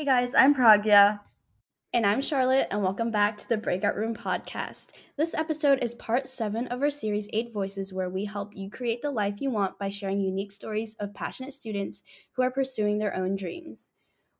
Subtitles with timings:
[0.00, 1.20] Hey guys, I'm Pragya.
[1.92, 4.92] And I'm Charlotte, and welcome back to the Breakout Room podcast.
[5.18, 9.02] This episode is part seven of our series, Eight Voices, where we help you create
[9.02, 12.02] the life you want by sharing unique stories of passionate students
[12.32, 13.90] who are pursuing their own dreams.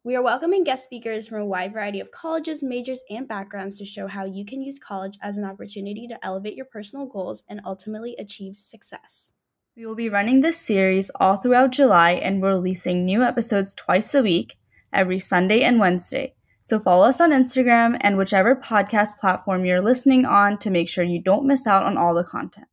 [0.02, 3.84] We are welcoming guest speakers from a wide variety of colleges, majors, and backgrounds to
[3.84, 7.60] show how you can use college as an opportunity to elevate your personal goals and
[7.66, 9.34] ultimately achieve success.
[9.76, 14.14] We will be running this series all throughout July and we're releasing new episodes twice
[14.14, 14.56] a week,
[14.92, 16.34] every Sunday and Wednesday.
[16.62, 21.04] So follow us on Instagram and whichever podcast platform you're listening on to make sure
[21.04, 22.66] you don't miss out on all the content.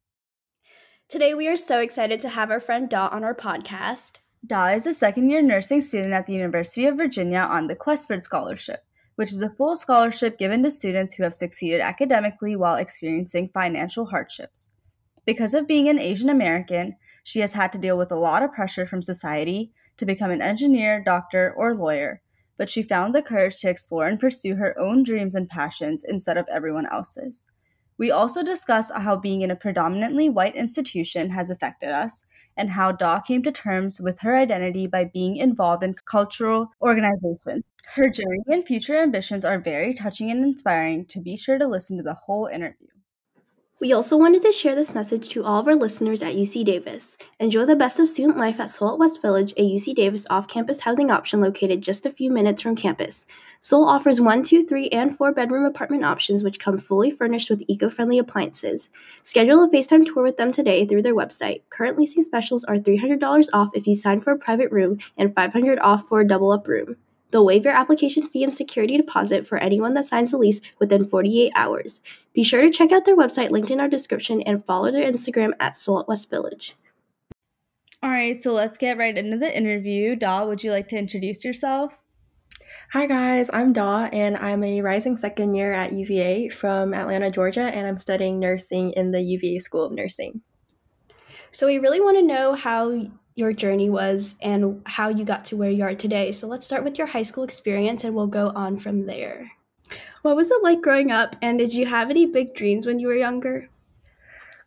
[1.09, 4.19] Today, we are so excited to have our friend Dot on our podcast.
[4.45, 8.25] Da is a second year nursing student at the University of Virginia on the QuestBridge
[8.25, 8.83] Scholarship,
[9.15, 14.05] which is a full scholarship given to students who have succeeded academically while experiencing financial
[14.05, 14.71] hardships.
[15.25, 18.51] Because of being an Asian American, she has had to deal with a lot of
[18.51, 22.21] pressure from society to become an engineer, doctor, or lawyer
[22.57, 26.37] but she found the courage to explore and pursue her own dreams and passions instead
[26.37, 27.47] of everyone else's.
[27.99, 32.91] We also discuss how being in a predominantly white institution has affected us and how
[32.91, 37.63] Daw came to terms with her identity by being involved in cultural organizations.
[37.93, 41.05] Her journey and future ambitions are very touching and inspiring.
[41.05, 42.87] To be sure to listen to the whole interview.
[43.79, 47.15] We also wanted to share this message to all of our listeners at UC Davis.
[47.39, 50.47] Enjoy the best of student life at Sol at West Village, a UC Davis off
[50.47, 53.27] campus housing option located just a few minutes from campus.
[53.59, 57.63] Sol offers one, two, three, and four bedroom apartment options which come fully furnished with
[57.67, 58.89] eco friendly appliances.
[59.21, 61.61] Schedule a FaceTime tour with them today through their website.
[61.69, 65.77] Current leasing specials are $300 off if you sign for a private room and $500
[65.81, 66.95] off for a double up room.
[67.31, 71.05] They'll waive your application fee and security deposit for anyone that signs a lease within
[71.05, 72.01] 48 hours.
[72.33, 75.51] Be sure to check out their website linked in our description and follow their Instagram
[75.59, 76.75] at Sol at West Village.
[78.01, 80.15] All right, so let's get right into the interview.
[80.15, 81.93] Daw, would you like to introduce yourself?
[82.93, 87.63] Hi guys, I'm Daw and I'm a rising second year at UVA from Atlanta, Georgia,
[87.63, 90.39] and I'm studying nursing in the UVA School of Nursing.
[91.51, 95.57] So we really want to know how your journey was and how you got to
[95.57, 96.31] where you are today.
[96.31, 99.51] So let's start with your high school experience and we'll go on from there.
[100.23, 103.07] What was it like growing up and did you have any big dreams when you
[103.07, 103.69] were younger?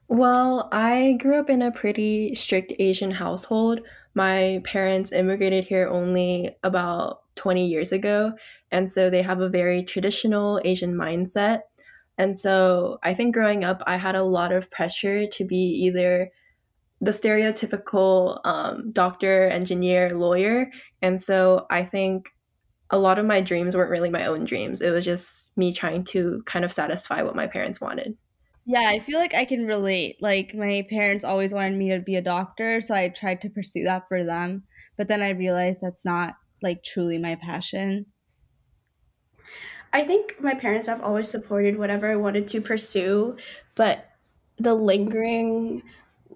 [0.08, 3.80] Well, I grew up in a pretty strict Asian household.
[4.14, 8.32] My parents immigrated here only about 20 years ago,
[8.72, 11.60] and so they have a very traditional Asian mindset.
[12.18, 16.30] And so I think growing up, I had a lot of pressure to be either
[17.00, 20.70] the stereotypical um, doctor, engineer, lawyer.
[21.00, 22.30] And so I think
[22.90, 24.80] a lot of my dreams weren't really my own dreams.
[24.82, 28.16] It was just me trying to kind of satisfy what my parents wanted.
[28.66, 30.16] Yeah, I feel like I can relate.
[30.20, 33.84] Like, my parents always wanted me to be a doctor, so I tried to pursue
[33.84, 34.64] that for them.
[34.98, 38.06] But then I realized that's not like truly my passion.
[39.92, 43.36] I think my parents have always supported whatever I wanted to pursue,
[43.74, 44.08] but
[44.58, 45.82] the lingering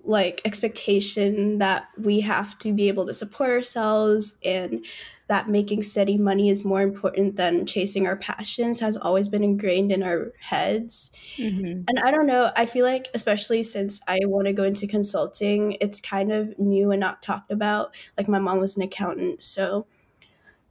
[0.05, 4.85] like expectation that we have to be able to support ourselves and
[5.27, 9.91] that making steady money is more important than chasing our passions has always been ingrained
[9.91, 11.11] in our heads.
[11.39, 11.85] Mm-hmm.
[11.89, 15.79] And I don't know, I feel like, especially since I want to go into consulting,
[15.81, 17.95] it's kind of new and not talked about.
[18.19, 19.87] Like, my mom was an accountant, so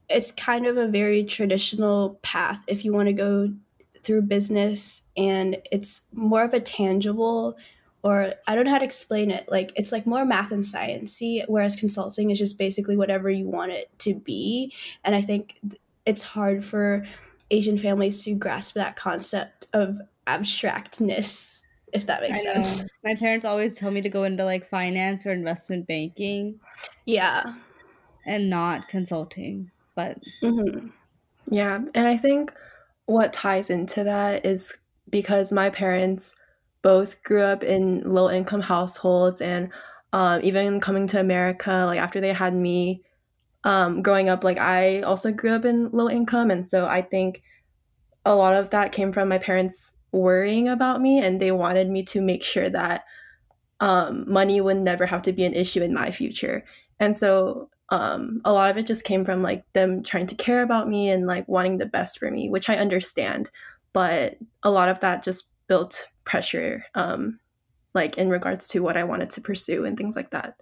[0.07, 3.51] it's kind of a very traditional path if you want to go
[4.03, 7.57] through business, and it's more of a tangible
[8.03, 9.47] or I don't know how to explain it.
[9.49, 13.71] Like it's like more math and sciencey, whereas consulting is just basically whatever you want
[13.71, 14.73] it to be.
[15.03, 15.57] And I think
[16.05, 17.05] it's hard for
[17.49, 21.61] Asian families to grasp that concept of abstractness,
[21.93, 22.85] if that makes sense.
[23.05, 26.59] My parents always tell me to go into like finance or investment banking.
[27.05, 27.55] Yeah.
[28.25, 29.71] And not consulting.
[29.95, 30.87] But mm-hmm.
[31.49, 31.79] yeah.
[31.93, 32.53] And I think
[33.05, 34.73] what ties into that is
[35.09, 36.35] because my parents
[36.83, 39.69] both grew up in low income households and
[40.11, 43.01] um, even coming to America, like after they had me
[43.63, 46.51] um, growing up, like I also grew up in low income.
[46.51, 47.41] And so I think
[48.25, 52.03] a lot of that came from my parents worrying about me and they wanted me
[52.03, 53.05] to make sure that
[53.79, 56.63] um, money would never have to be an issue in my future.
[56.99, 60.61] And so um, a lot of it just came from like them trying to care
[60.61, 63.49] about me and like wanting the best for me, which I understand.
[63.93, 67.39] But a lot of that just built pressure um
[67.93, 70.59] like in regards to what I wanted to pursue and things like that.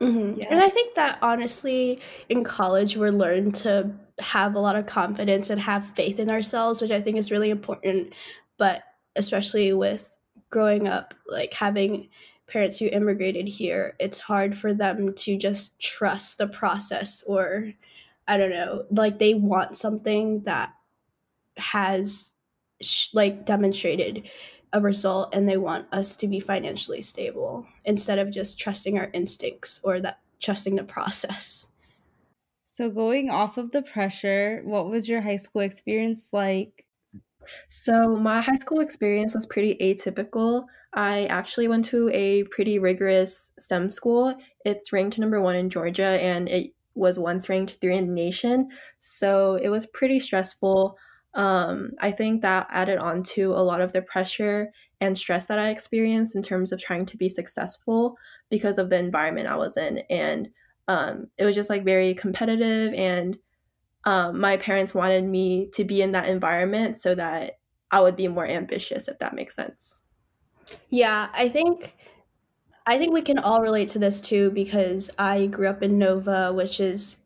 [0.00, 0.40] Mm-hmm.
[0.40, 0.48] Yeah.
[0.50, 5.50] And I think that honestly, in college, we're learned to have a lot of confidence
[5.50, 8.12] and have faith in ourselves, which I think is really important.
[8.56, 8.82] But
[9.16, 10.14] especially with
[10.50, 12.08] growing up, like having
[12.46, 17.72] parents who immigrated here, it's hard for them to just trust the process or
[18.26, 20.72] I don't know, like they want something that
[21.56, 22.34] has
[22.80, 24.28] sh- like demonstrated
[24.72, 29.10] a result and they want us to be financially stable instead of just trusting our
[29.12, 31.68] instincts or that trusting the process.
[32.64, 36.86] So going off of the pressure, what was your high school experience like?
[37.68, 40.64] So my high school experience was pretty atypical.
[40.94, 44.34] I actually went to a pretty rigorous STEM school.
[44.64, 48.68] It's ranked number 1 in Georgia and it was once ranked 3 in the nation.
[48.98, 50.96] So it was pretty stressful.
[51.34, 55.58] Um, I think that added on to a lot of the pressure and stress that
[55.58, 58.16] I experienced in terms of trying to be successful
[58.50, 60.02] because of the environment I was in.
[60.10, 60.48] And
[60.88, 62.92] um, it was just like very competitive.
[62.94, 63.38] And
[64.04, 67.58] um, my parents wanted me to be in that environment so that
[67.90, 70.02] I would be more ambitious, if that makes sense.
[70.88, 71.96] Yeah, I think
[72.86, 76.52] I think we can all relate to this too because I grew up in Nova,
[76.52, 77.18] which is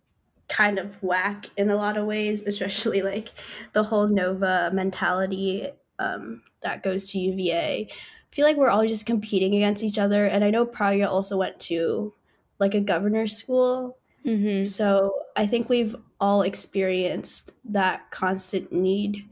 [0.49, 3.33] kind of whack in a lot of ways, especially like
[3.73, 5.69] the whole Nova mentality
[5.99, 7.89] um, that goes to UVA.
[7.91, 10.27] I feel like we're all just competing against each other.
[10.27, 12.13] And I know Pragya also went to
[12.59, 13.99] like a governor's school.
[14.25, 14.65] Mm-hmm.
[14.65, 19.29] So I think we've all experienced that constant need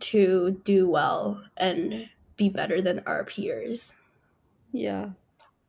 [0.00, 3.94] to do well and be better than our peers.
[4.72, 5.10] Yeah.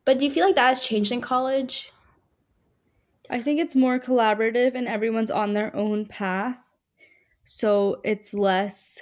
[0.05, 1.91] But do you feel like that has changed in college?
[3.29, 6.57] I think it's more collaborative and everyone's on their own path.
[7.45, 9.01] So it's less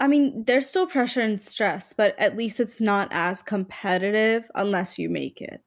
[0.00, 4.98] I mean, there's still pressure and stress, but at least it's not as competitive unless
[4.98, 5.62] you make it.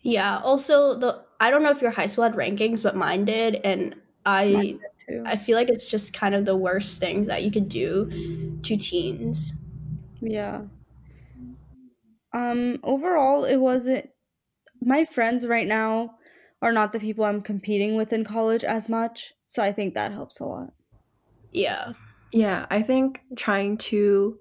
[0.00, 0.38] Yeah.
[0.38, 3.94] Also, the I don't know if your high school had rankings, but mine did, and
[4.24, 4.78] I
[5.26, 8.76] I feel like it's just kind of the worst things that you could do to
[8.76, 9.52] teens.
[10.20, 10.62] Yeah.
[12.32, 12.80] Um.
[12.82, 14.08] Overall, it wasn't.
[14.80, 16.16] My friends right now
[16.62, 20.12] are not the people I'm competing with in college as much, so I think that
[20.12, 20.72] helps a lot.
[21.50, 21.92] Yeah.
[22.32, 24.38] Yeah, I think trying to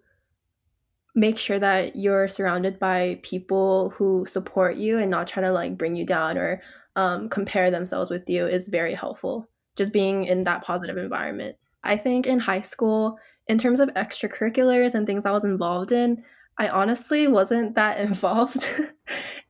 [1.14, 5.78] make sure that you're surrounded by people who support you and not try to like
[5.78, 6.62] bring you down or
[6.96, 9.50] um, compare themselves with you is very helpful.
[9.76, 11.58] Just being in that positive environment.
[11.84, 13.18] I think in high school,
[13.48, 16.24] in terms of extracurriculars and things I was involved in,
[16.62, 18.70] I honestly wasn't that involved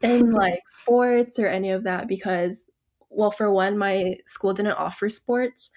[0.02, 2.72] in like sports or any of that because,
[3.10, 5.72] well, for one, my school didn't offer sports.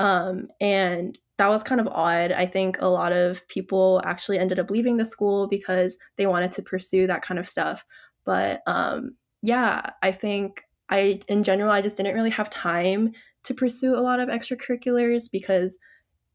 [0.00, 2.32] Um, and that was kind of odd.
[2.32, 6.50] I think a lot of people actually ended up leaving the school because they wanted
[6.52, 7.84] to pursue that kind of stuff.
[8.24, 13.12] But um, yeah, I think I, in general, I just didn't really have time
[13.44, 15.78] to pursue a lot of extracurriculars because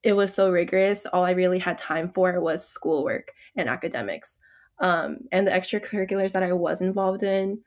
[0.05, 1.07] it was so rigorous.
[1.07, 4.37] All I really had time for was schoolwork and academics.
[4.79, 7.61] Um, and the extracurriculars that I was involved in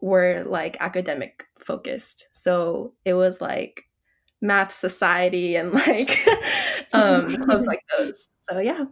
[0.00, 2.28] were like academic focused.
[2.32, 3.84] So it was like
[4.40, 6.18] math society and like
[6.92, 8.84] um clubs like those so yeah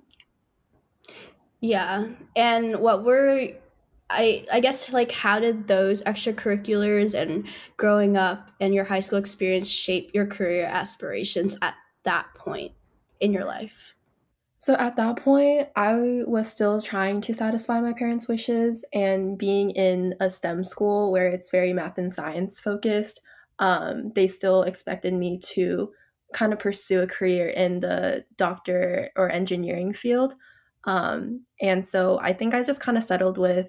[1.61, 3.51] yeah and what were
[4.09, 7.47] i i guess like how did those extracurriculars and
[7.77, 12.73] growing up and your high school experience shape your career aspirations at that point
[13.21, 13.95] in your life
[14.59, 19.71] so at that point i was still trying to satisfy my parents wishes and being
[19.71, 23.21] in a stem school where it's very math and science focused
[23.59, 25.91] um, they still expected me to
[26.33, 30.35] kind of pursue a career in the doctor or engineering field.
[30.85, 33.69] Um, and so I think I just kind of settled with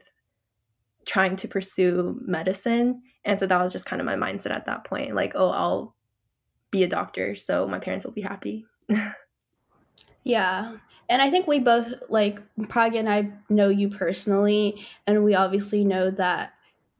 [1.06, 3.04] trying to pursue medicine.
[3.24, 5.96] And so that was just kind of my mindset at that point like, oh, I'll
[6.76, 8.66] be a doctor, so my parents will be happy.
[10.24, 10.76] yeah.
[11.08, 15.86] And I think we both, like, Pragya and I know you personally, and we obviously
[15.86, 16.54] know that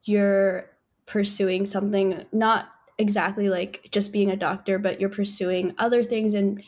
[0.04, 0.70] you're
[1.06, 6.64] pursuing something not exactly like just being a doctor, but you're pursuing other things and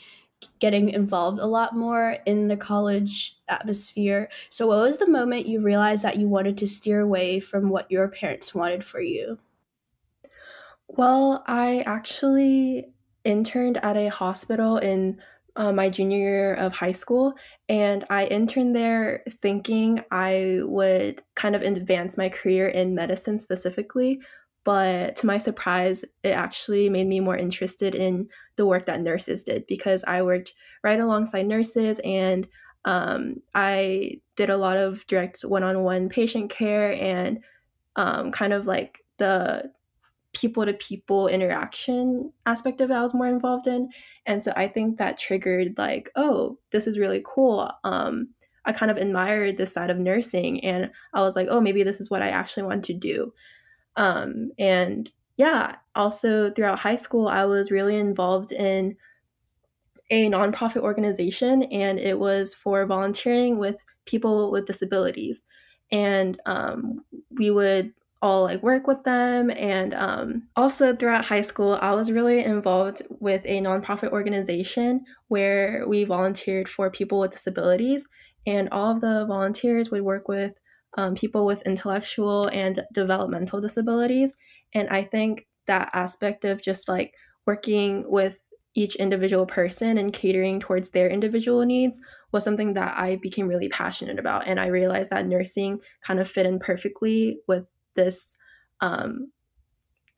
[0.59, 4.29] getting involved a lot more in the college atmosphere.
[4.49, 7.89] So, what was the moment you realized that you wanted to steer away from what
[7.89, 9.39] your parents wanted for you?
[10.87, 12.93] Well, I actually
[13.27, 15.21] interned at a hospital in
[15.55, 17.33] uh, my junior year of high school,
[17.67, 24.21] and I interned there thinking I would kind of advance my career in medicine specifically,
[24.63, 29.43] but to my surprise, it actually made me more interested in the work that nurses
[29.43, 30.53] did because I worked
[30.83, 32.47] right alongside nurses and
[32.85, 37.39] um, I did a lot of direct one on one patient care and
[37.95, 39.71] um, kind of like the
[40.33, 43.89] people to people interaction aspect of it I was more involved in.
[44.25, 47.71] And so I think that triggered like, oh, this is really cool.
[47.83, 48.29] Um,
[48.65, 51.99] I kind of admired this side of nursing and I was like, oh, maybe this
[51.99, 53.33] is what I actually want to do.
[53.95, 58.97] Um, and yeah, also throughout high school, I was really involved in
[60.09, 65.43] a nonprofit organization, and it was for volunteering with people with disabilities.
[65.91, 69.51] And um, we would all like work with them.
[69.51, 75.85] And um, also throughout high school, I was really involved with a nonprofit organization where
[75.87, 78.05] we volunteered for people with disabilities.
[78.45, 80.53] And all of the volunteers would work with
[80.97, 84.35] um, people with intellectual and developmental disabilities.
[84.73, 87.13] And I think that aspect of just like
[87.45, 88.37] working with
[88.73, 91.99] each individual person and catering towards their individual needs
[92.31, 94.45] was something that I became really passionate about.
[94.47, 97.65] And I realized that nursing kind of fit in perfectly with
[97.97, 98.33] this
[98.79, 99.31] um,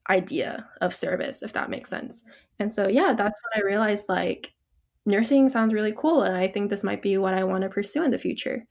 [0.10, 2.24] idea of service, if that makes sense.
[2.60, 4.54] And so, yeah, that's when I realized like
[5.06, 6.22] nursing sounds really cool.
[6.22, 8.66] And I think this might be what I want to pursue in the future.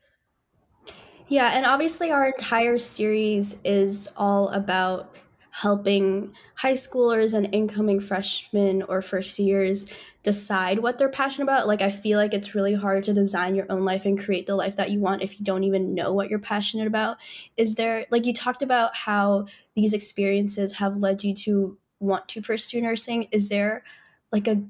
[1.29, 5.15] Yeah, and obviously, our entire series is all about
[5.51, 9.89] helping high schoolers and incoming freshmen or first years
[10.29, 11.67] decide what they're passionate about.
[11.67, 14.57] Like, I feel like it's really hard to design your own life and create the
[14.57, 17.17] life that you want if you don't even know what you're passionate about.
[17.57, 22.43] Is there, like, you talked about how these experiences have led you to want to
[22.43, 23.29] pursue nursing.
[23.33, 23.85] Is there,
[24.31, 24.63] like, a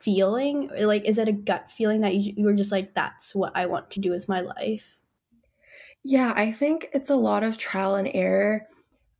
[0.00, 3.52] feeling, like, is it a gut feeling that you, you were just like, that's what
[3.54, 4.98] I want to do with my life?
[6.02, 8.68] Yeah, I think it's a lot of trial and error.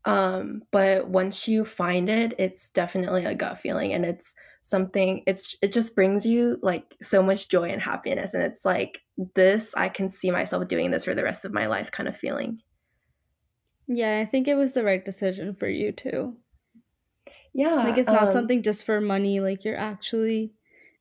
[0.05, 4.35] Um, but once you find it, it's definitely a gut feeling and it's
[4.67, 9.01] something it's it just brings you like so much joy and happiness and it's like
[9.37, 12.19] this I can see myself doing this for the rest of my life kind of
[12.19, 12.61] feeling.
[13.87, 16.37] Yeah, I think it was the right decision for you too.
[17.55, 17.77] Yeah.
[17.77, 20.53] Like it's not um, something just for money, like you're actually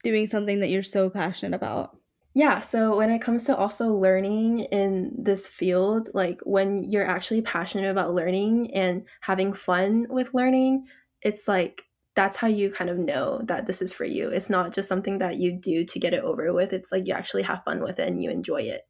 [0.04, 1.98] doing something that you're so passionate about.
[2.36, 7.42] Yeah, so when it comes to also learning in this field, like when you're actually
[7.42, 10.86] passionate about learning and having fun with learning,
[11.24, 11.82] it's like
[12.16, 14.30] that's how you kind of know that this is for you.
[14.30, 16.74] It's not just something that you do to get it over with.
[16.74, 18.82] It's like you actually have fun with it and you enjoy it.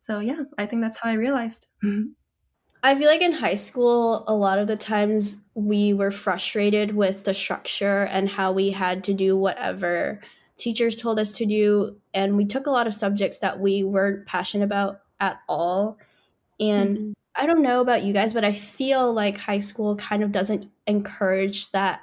[0.00, 1.66] So, yeah, I think that's how I realized.
[2.82, 7.24] I feel like in high school, a lot of the times we were frustrated with
[7.24, 10.20] the structure and how we had to do whatever
[10.56, 14.26] teachers told us to do and we took a lot of subjects that we weren't
[14.26, 15.98] passionate about at all
[16.60, 17.12] and mm-hmm.
[17.34, 20.70] i don't know about you guys but i feel like high school kind of doesn't
[20.86, 22.02] encourage that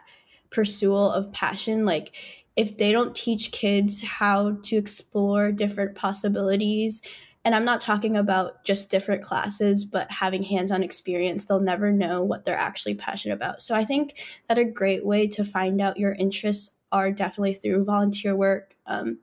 [0.52, 2.16] pursuit of passion like
[2.56, 7.02] if they don't teach kids how to explore different possibilities
[7.44, 12.24] and i'm not talking about just different classes but having hands-on experience they'll never know
[12.24, 15.98] what they're actually passionate about so i think that a great way to find out
[15.98, 18.76] your interests are definitely through volunteer work.
[18.86, 19.20] Um,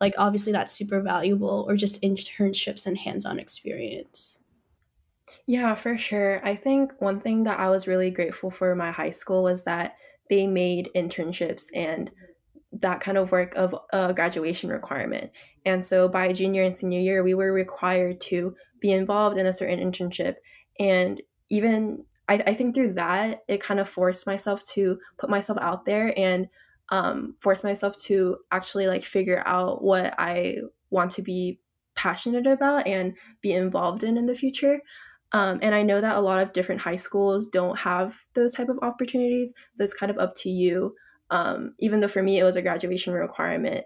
[0.00, 4.40] like obviously that's super valuable, or just internships and hands-on experience.
[5.46, 6.40] Yeah, for sure.
[6.46, 9.96] I think one thing that I was really grateful for my high school was that
[10.30, 12.10] they made internships and
[12.72, 15.30] that kind of work of a graduation requirement.
[15.66, 19.52] And so by junior and senior year, we were required to be involved in a
[19.52, 20.36] certain internship.
[20.78, 21.20] And
[21.50, 25.84] even I, I think through that, it kind of forced myself to put myself out
[25.84, 26.48] there and
[26.90, 30.56] um, force myself to actually like figure out what I
[30.90, 31.60] want to be
[31.94, 34.80] passionate about and be involved in in the future.
[35.32, 38.68] Um, and I know that a lot of different high schools don't have those type
[38.68, 40.94] of opportunities, so it's kind of up to you.
[41.30, 43.84] Um, even though for me it was a graduation requirement,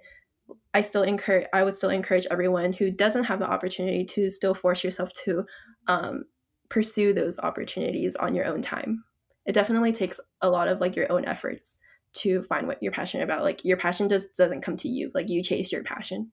[0.72, 4.54] I still encourage I would still encourage everyone who doesn't have the opportunity to still
[4.54, 5.44] force yourself to
[5.86, 6.24] um,
[6.70, 9.04] pursue those opportunities on your own time.
[9.46, 11.78] It definitely takes a lot of like your own efforts
[12.14, 13.42] to find what you're passionate about.
[13.42, 15.10] Like your passion just doesn't come to you.
[15.14, 16.32] Like you chase your passion.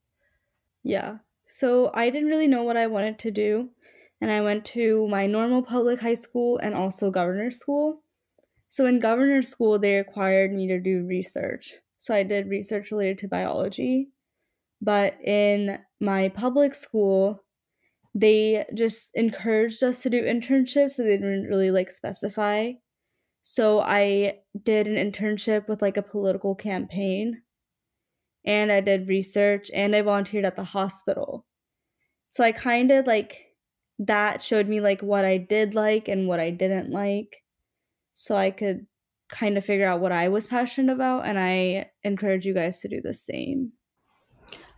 [0.84, 1.18] Yeah.
[1.46, 3.70] So I didn't really know what I wanted to do.
[4.22, 8.04] And I went to my normal public high school and also governor's school.
[8.70, 11.76] So in governor's school, they required me to do research.
[12.00, 14.10] So I did research related to biology.
[14.82, 17.44] But in my public school,
[18.14, 22.74] they just encouraged us to do internships, so they didn't really like specify
[23.44, 27.42] so I did an internship with like a political campaign
[28.46, 31.46] and I did research and I volunteered at the hospital.
[32.30, 33.48] So I kind of like
[34.02, 37.44] that showed me like what I did like and what I didn't like.
[38.16, 38.88] So I could
[39.30, 42.88] kind of figure out what I was passionate about and I encourage you guys to
[42.88, 43.72] do the same.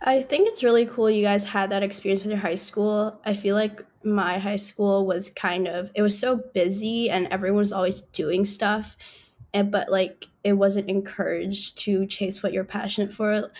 [0.02, 3.18] I think it's really cool you guys had that experience with your high school.
[3.24, 7.60] I feel like my high school was kind of it was so busy and everyone
[7.60, 8.96] was always doing stuff
[9.54, 13.50] and but like it wasn't encouraged to chase what you're passionate for.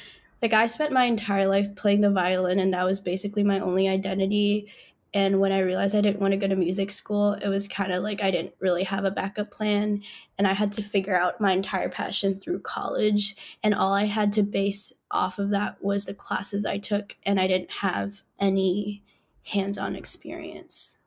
[0.43, 3.89] Like I spent my entire life playing the violin and that was basically my only
[3.89, 4.71] identity
[5.15, 7.93] And when I realized I didn't want to go to music school, it was kind
[7.93, 10.03] of like I didn't really have a backup plan.
[10.37, 13.37] And I had to figure out my entire passion through college.
[13.63, 17.17] And all I had to base off of that was the classes I took.
[17.23, 19.05] And I didn't have any
[19.45, 20.99] hands on experience.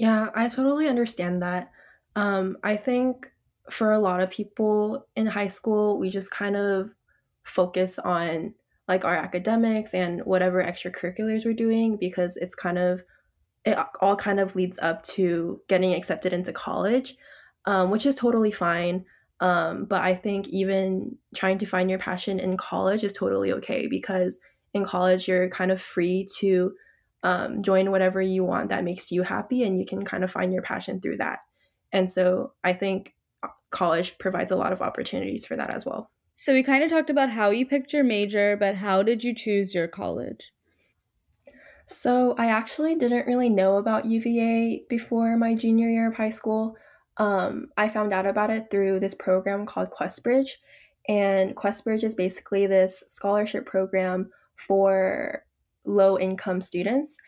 [0.00, 1.70] Yeah, I totally understand that.
[2.16, 3.30] Um, I think
[3.70, 6.90] for a lot of people in high school, we just kind of
[7.44, 8.54] focus on
[8.88, 13.02] like our academics and whatever extracurriculars we're doing because it's kind of
[13.64, 17.16] it all kind of leads up to getting accepted into college,
[17.64, 19.04] um, which is totally fine.
[19.40, 23.86] Um, but I think even trying to find your passion in college is totally okay
[23.86, 24.38] because
[24.74, 26.72] in college you're kind of free to
[27.22, 30.52] um, join whatever you want that makes you happy and you can kind of find
[30.52, 31.40] your passion through that.
[31.90, 36.10] And so I think uh, college provides a lot of opportunities for that as well.
[36.36, 39.34] So we kind of talked about how you picked your major, but how did you
[39.34, 40.52] choose your college?
[41.86, 46.76] So I actually didn't really know about UVA before my junior year of high school.
[47.18, 50.48] Um, I found out about it through this program called QuestBridge.
[51.08, 55.44] And QuestBridge is basically this scholarship program for
[55.84, 57.18] low income students.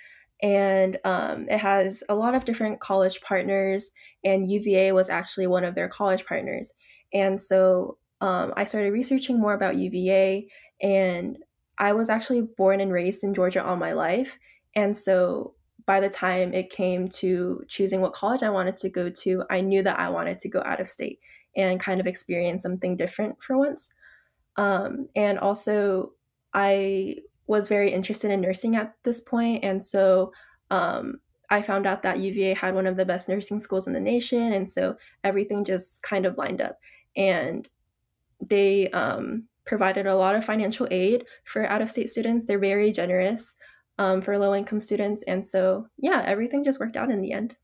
[0.43, 3.91] And um, it has a lot of different college partners,
[4.23, 6.75] and UVA was actually one of their college partners.
[7.15, 10.47] And so um, I started researching more about UVA,
[10.83, 11.39] and
[11.79, 14.39] I was actually born and raised in Georgia all my life.
[14.75, 15.55] And so
[15.87, 19.61] by the time it came to choosing what college I wanted to go to, I
[19.61, 21.21] knew that I wanted to go out of state
[21.57, 23.93] and kind of experience something different for once.
[24.57, 26.13] Um, and also,
[26.53, 27.17] I
[27.47, 30.33] was very interested in nursing at this point, and so
[30.71, 34.01] um, I found out that UVA had one of the best nursing schools in the
[34.01, 36.79] nation, and so everything just kind of lined up.
[37.17, 37.69] And
[38.41, 42.47] they um, provided a lot of financial aid for out of state students.
[42.47, 43.57] They're very generous
[43.99, 47.57] um, for low income students, and so yeah, everything just worked out in the end.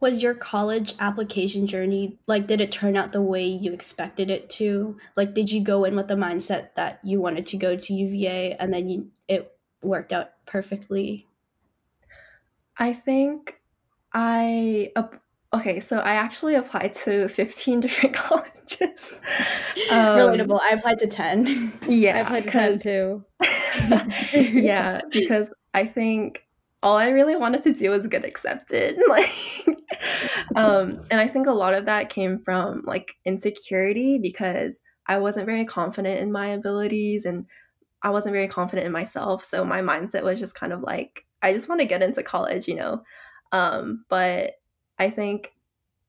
[0.00, 4.50] Was your college application journey like, did it turn out the way you expected it
[4.50, 4.96] to?
[5.16, 8.54] Like, did you go in with the mindset that you wanted to go to UVA
[8.54, 11.28] and then you, it worked out perfectly?
[12.76, 13.60] I think
[14.12, 14.92] I
[15.54, 19.11] okay, so I actually applied to 15 different colleges.
[19.92, 20.60] Um, Relatable.
[20.60, 21.72] I applied to 10.
[21.88, 22.16] Yeah.
[22.16, 23.24] I applied to 10 too.
[24.60, 26.46] yeah, because I think
[26.82, 28.98] all I really wanted to do was get accepted.
[29.08, 29.28] Like
[30.56, 35.46] um and I think a lot of that came from like insecurity because I wasn't
[35.46, 37.46] very confident in my abilities and
[38.02, 39.44] I wasn't very confident in myself.
[39.44, 42.66] So my mindset was just kind of like I just want to get into college,
[42.66, 43.02] you know.
[43.52, 44.54] Um but
[44.98, 45.52] I think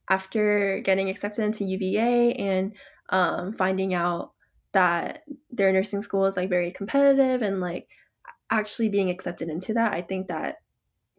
[0.09, 2.73] after getting accepted into UVA and
[3.09, 4.33] um, finding out
[4.71, 7.87] that their nursing school is like very competitive and like
[8.49, 10.57] actually being accepted into that, I think that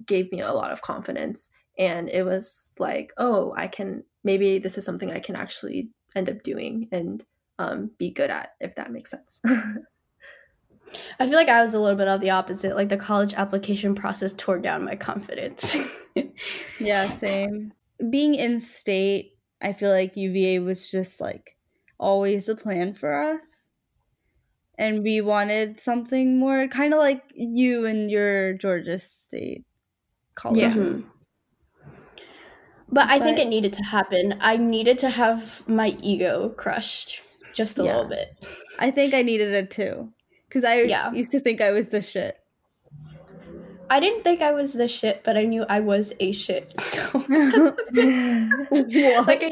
[0.06, 1.48] gave me a lot of confidence.
[1.78, 6.30] And it was like, oh, I can maybe this is something I can actually end
[6.30, 7.24] up doing and
[7.58, 9.40] um, be good at, if that makes sense.
[11.18, 12.76] I feel like I was a little bit of the opposite.
[12.76, 15.76] Like the college application process tore down my confidence.
[16.80, 17.72] yeah, same.
[18.10, 21.53] Being in state, I feel like UVA was just like
[22.04, 23.70] always a plan for us.
[24.76, 29.64] And we wanted something more kind of like you and your Georgia State
[30.34, 30.60] college.
[30.60, 30.74] Yeah.
[30.74, 31.08] Mm-hmm.
[32.90, 34.36] But I think it needed to happen.
[34.40, 37.22] I needed to have my ego crushed
[37.54, 37.96] just a yeah.
[37.96, 38.46] little bit.
[38.78, 40.12] I think I needed it too.
[40.46, 41.10] Because I yeah.
[41.12, 42.38] used to think I was the shit.
[43.90, 46.74] I didn't think I was the shit, but I knew I was a shit.
[47.14, 47.24] like,
[49.42, 49.50] I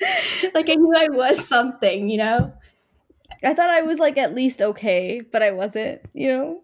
[0.54, 2.52] like I knew I was something, you know?
[3.44, 6.60] I thought I was like at least okay, but I wasn't, you know?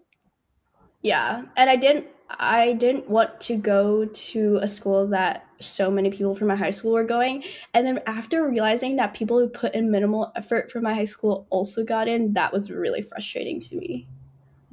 [1.01, 1.43] Yeah.
[1.55, 6.35] And I didn't I didn't want to go to a school that so many people
[6.35, 7.43] from my high school were going.
[7.73, 11.45] And then after realizing that people who put in minimal effort from my high school
[11.49, 14.07] also got in, that was really frustrating to me.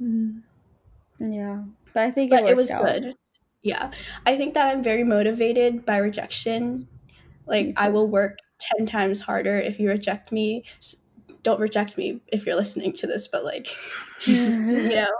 [0.01, 0.41] Mm.
[1.19, 1.63] Yeah.
[1.93, 2.85] But I think it, but it was out.
[2.85, 3.15] good.
[3.61, 3.91] Yeah.
[4.25, 6.87] I think that I'm very motivated by rejection.
[7.45, 8.39] Like, I will work
[8.77, 10.63] 10 times harder if you reject me.
[11.43, 13.67] Don't reject me if you're listening to this, but like,
[14.25, 15.11] you know,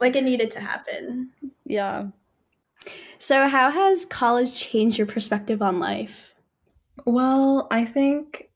[0.00, 1.30] like it needed to happen.
[1.64, 2.06] Yeah.
[3.18, 6.34] So, how has college changed your perspective on life?
[7.04, 8.50] Well, I think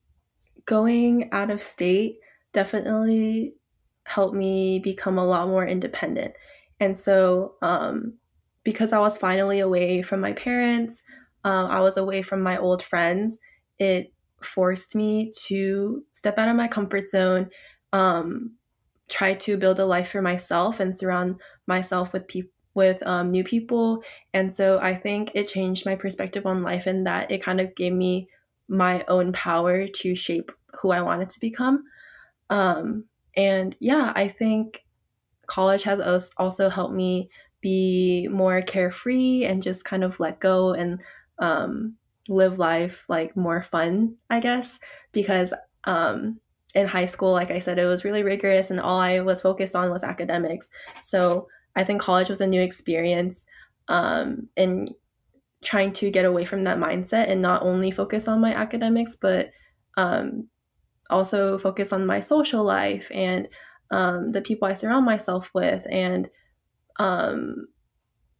[0.66, 2.18] going out of state
[2.52, 3.54] definitely
[4.04, 6.34] helped me become a lot more independent.
[6.78, 8.14] And so, um,
[8.64, 11.02] because I was finally away from my parents,
[11.44, 13.38] uh, I was away from my old friends,
[13.80, 14.12] it
[14.42, 17.50] forced me to step out of my comfort zone,
[17.92, 18.52] um,
[19.08, 23.42] try to build a life for myself, and surround myself with people with um, new
[23.42, 24.02] people.
[24.32, 27.74] And so I think it changed my perspective on life in that it kind of
[27.74, 28.28] gave me
[28.68, 31.82] my own power to shape who I wanted to become.
[32.48, 34.84] Um, and yeah, I think
[35.46, 37.28] college has also helped me
[37.60, 41.00] be more carefree and just kind of let go and
[41.40, 41.96] um,
[42.28, 44.78] live life like more fun, I guess,
[45.12, 45.52] because
[45.84, 46.38] um,
[46.74, 49.74] in high school, like I said, it was really rigorous and all I was focused
[49.74, 50.70] on was academics.
[51.02, 53.46] So I think college was a new experience
[53.88, 54.94] um, and
[55.62, 59.50] trying to get away from that mindset and not only focus on my academics, but
[59.96, 60.48] um,
[61.10, 63.48] also focus on my social life and
[63.90, 66.28] um, the people I surround myself with and
[66.98, 67.66] um,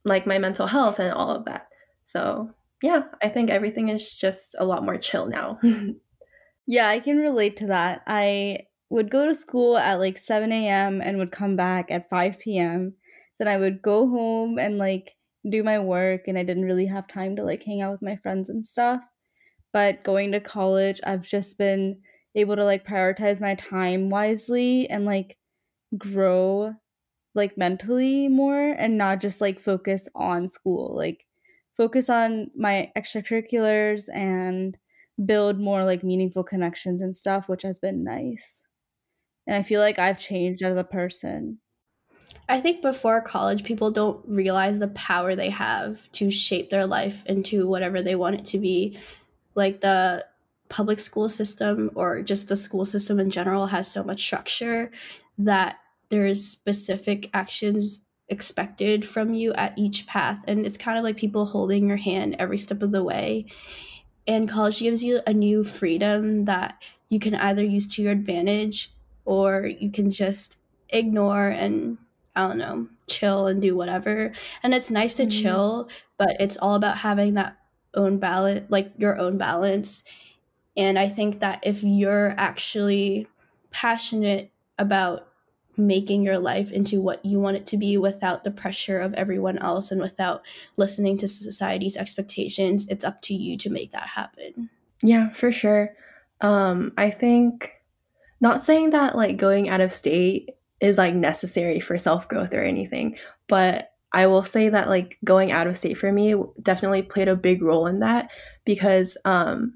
[0.04, 1.66] like my mental health and all of that.
[2.04, 2.50] So
[2.82, 5.58] yeah, I think everything is just a lot more chill now.
[6.66, 8.02] yeah, I can relate to that.
[8.06, 11.00] I would go to school at like 7 a.m.
[11.00, 12.94] and would come back at 5 p.m.
[13.38, 15.14] Then I would go home and like
[15.48, 18.16] do my work, and I didn't really have time to like hang out with my
[18.16, 19.00] friends and stuff.
[19.72, 22.00] But going to college, I've just been
[22.34, 25.36] able to like prioritize my time wisely and like
[25.98, 26.74] grow
[27.34, 30.96] like mentally more and not just like focus on school.
[30.96, 31.24] Like
[31.80, 34.76] focus on my extracurriculars and
[35.24, 38.60] build more like meaningful connections and stuff, which has been nice.
[39.46, 41.58] And I feel like I've changed as a person.
[42.50, 47.22] I think before college, people don't realize the power they have to shape their life
[47.24, 48.98] into whatever they want it to be.
[49.54, 50.26] Like the
[50.68, 54.90] public school system or just the school system in general has so much structure
[55.38, 55.78] that
[56.10, 60.42] there's specific actions expected from you at each path.
[60.46, 63.46] And it's kind of like people holding your hand every step of the way.
[64.26, 68.92] And college gives you a new freedom that you can either use to your advantage
[69.24, 70.56] or you can just
[70.88, 71.98] ignore and,
[72.36, 74.32] I don't know, chill and do whatever.
[74.62, 75.42] And it's nice to mm-hmm.
[75.42, 77.56] chill, but it's all about having that
[77.94, 80.04] own balance, like your own balance.
[80.76, 83.26] And I think that if you're actually
[83.70, 85.26] passionate about
[85.86, 89.58] making your life into what you want it to be without the pressure of everyone
[89.58, 90.42] else and without
[90.76, 94.70] listening to society's expectations it's up to you to make that happen.
[95.02, 95.94] Yeah for sure.
[96.40, 97.72] Um i think
[98.40, 103.16] not saying that like going out of state is like necessary for self-growth or anything
[103.48, 107.36] but i will say that like going out of state for me definitely played a
[107.36, 108.30] big role in that
[108.64, 109.74] because um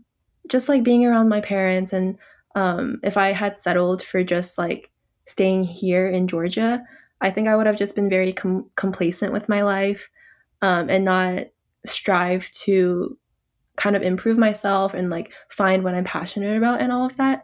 [0.49, 2.17] just like being around my parents and
[2.55, 4.91] um if i had settled for just like
[5.27, 6.85] staying here in Georgia,
[7.21, 10.09] I think I would have just been very com- complacent with my life
[10.63, 11.47] um, and not
[11.87, 13.17] strive to
[13.77, 17.43] kind of improve myself and like find what I'm passionate about and all of that.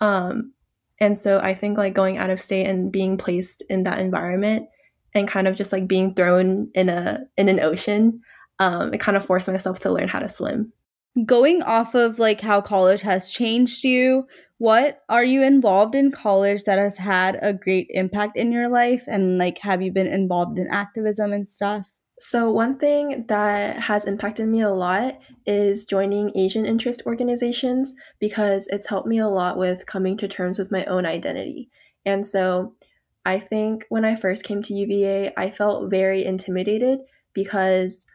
[0.00, 0.52] Um,
[1.00, 4.68] and so I think like going out of state and being placed in that environment
[5.14, 8.20] and kind of just like being thrown in a in an ocean,
[8.58, 10.72] um, it kind of forced myself to learn how to swim.
[11.24, 14.26] Going off of like how college has changed you,
[14.58, 19.04] what are you involved in college that has had a great impact in your life?
[19.06, 21.86] And like have you been involved in activism and stuff?
[22.20, 28.66] So one thing that has impacted me a lot is joining asian interest organizations because
[28.72, 31.70] it's helped me a lot with coming to terms with my own identity.
[32.04, 32.74] And so
[33.24, 37.00] i think when i first came to uva i felt very intimidated
[37.34, 38.06] because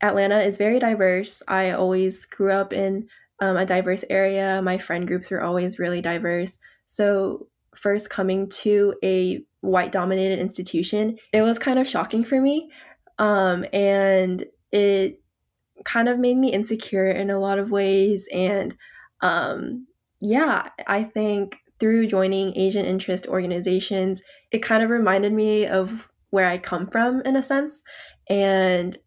[0.00, 1.42] atlanta is very diverse.
[1.48, 3.08] I always grew up in
[3.40, 4.60] um, a diverse area.
[4.62, 6.58] My friend groups were always really diverse.
[6.86, 12.70] So, first coming to a white dominated institution, it was kind of shocking for me.
[13.18, 15.20] Um, and it
[15.84, 18.28] kind of made me insecure in a lot of ways.
[18.32, 18.76] And
[19.20, 19.86] um,
[20.20, 26.46] yeah, I think through joining Asian interest organizations, it kind of reminded me of where
[26.46, 27.82] I come from in a sense.
[28.28, 28.98] And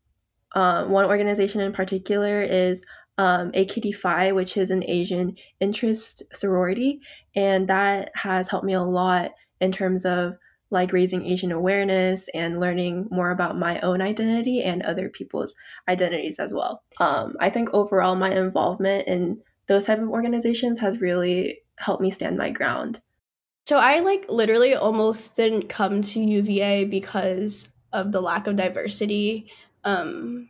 [0.54, 2.84] um, one organization in particular is
[3.18, 7.02] um, AKD Phi, which is an Asian interest sorority.
[7.36, 10.38] And that has helped me a lot in terms of
[10.72, 15.54] like raising Asian awareness and learning more about my own identity and other people's
[15.88, 16.82] identities as well.
[17.00, 22.10] Um, I think overall, my involvement in those type of organizations has really helped me
[22.10, 23.02] stand my ground.
[23.66, 29.50] So I like literally almost didn't come to UVA because of the lack of diversity.
[29.84, 30.50] Um,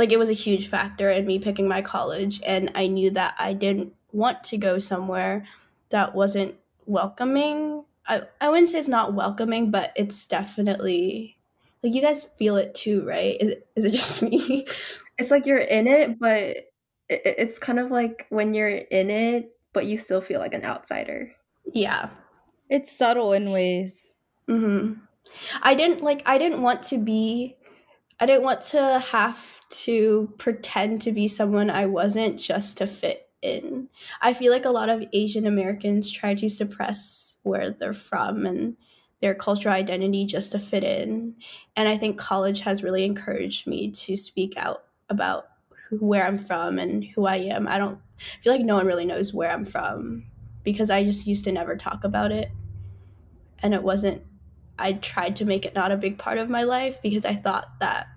[0.00, 3.34] like it was a huge factor in me picking my college and i knew that
[3.38, 5.46] i didn't want to go somewhere
[5.90, 6.54] that wasn't
[6.86, 7.84] welcoming.
[8.06, 11.36] I, I wouldn't say it's not welcoming but it's definitely
[11.82, 13.36] like you guys feel it too right?
[13.40, 14.66] Is it, is it just me?
[15.18, 16.70] It's like you're in it but it,
[17.08, 21.32] it's kind of like when you're in it but you still feel like an outsider.
[21.72, 22.08] Yeah.
[22.68, 24.14] It's subtle in ways.
[24.48, 24.94] Mm-hmm.
[25.62, 27.56] I didn't like i didn't want to be
[28.20, 33.28] I didn't want to have to pretend to be someone I wasn't just to fit
[33.40, 33.88] in.
[34.20, 38.76] I feel like a lot of Asian Americans try to suppress where they're from and
[39.20, 41.36] their cultural identity just to fit in.
[41.76, 45.46] And I think college has really encouraged me to speak out about
[45.90, 47.66] where I'm from and who I am.
[47.66, 48.00] I don't
[48.42, 50.26] feel like no one really knows where I'm from
[50.62, 52.50] because I just used to never talk about it.
[53.62, 54.22] And it wasn't,
[54.80, 57.68] I tried to make it not a big part of my life because I thought
[57.80, 58.08] that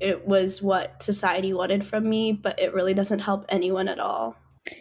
[0.00, 4.36] it was what society wanted from me, but it really doesn't help anyone at all.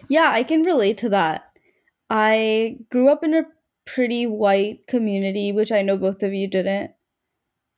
[0.08, 1.58] Yeah, I can relate to that.
[2.10, 3.44] I grew up in a
[3.86, 6.92] pretty white community, which I know both of you didn't.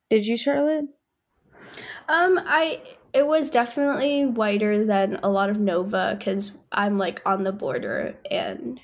[0.09, 0.85] Did you, Charlotte?
[2.07, 2.81] Um, I
[3.13, 8.15] it was definitely whiter than a lot of Nova because I'm like on the border
[8.29, 8.79] and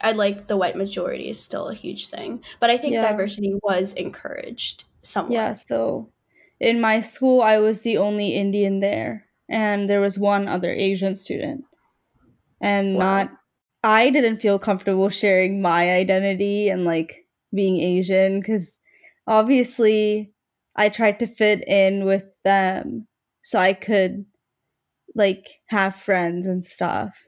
[0.00, 2.42] I like the white majority is still a huge thing.
[2.58, 3.02] But I think yeah.
[3.02, 5.32] diversity was encouraged somewhat.
[5.32, 6.10] Yeah, so
[6.58, 11.16] in my school I was the only Indian there and there was one other Asian
[11.16, 11.64] student.
[12.60, 13.24] And wow.
[13.24, 13.30] not
[13.82, 18.78] I didn't feel comfortable sharing my identity and like being Asian cuz
[19.26, 20.32] obviously
[20.76, 23.06] I tried to fit in with them
[23.42, 24.24] so I could
[25.14, 27.26] like have friends and stuff.